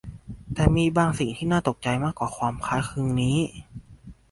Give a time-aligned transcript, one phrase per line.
[0.53, 3.37] แต่มีบางสิ่งที่น่าตกใจมากกว่าความคล้ายคลึงนี้